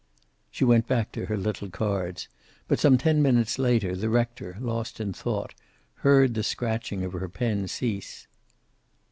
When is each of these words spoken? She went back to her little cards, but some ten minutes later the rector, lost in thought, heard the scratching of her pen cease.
She 0.49 0.65
went 0.65 0.87
back 0.87 1.11
to 1.11 1.27
her 1.27 1.37
little 1.37 1.69
cards, 1.69 2.27
but 2.67 2.79
some 2.79 2.97
ten 2.97 3.21
minutes 3.21 3.59
later 3.59 3.95
the 3.95 4.09
rector, 4.09 4.57
lost 4.59 4.99
in 4.99 5.13
thought, 5.13 5.53
heard 5.97 6.33
the 6.33 6.41
scratching 6.41 7.03
of 7.03 7.13
her 7.13 7.29
pen 7.29 7.67
cease. 7.67 8.25